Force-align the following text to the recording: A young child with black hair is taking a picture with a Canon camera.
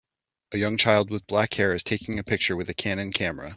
A 0.53 0.57
young 0.57 0.77
child 0.77 1.11
with 1.11 1.27
black 1.27 1.53
hair 1.53 1.75
is 1.75 1.83
taking 1.83 2.17
a 2.17 2.23
picture 2.23 2.55
with 2.55 2.67
a 2.67 2.73
Canon 2.73 3.11
camera. 3.13 3.49